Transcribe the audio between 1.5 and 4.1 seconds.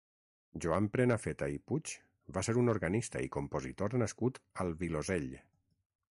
i Puig va ser un organista i compositor